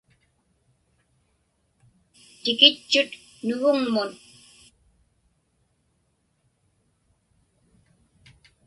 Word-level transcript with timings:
Tikitchut 2.43 3.11
Nuvuŋmun. 3.45 4.11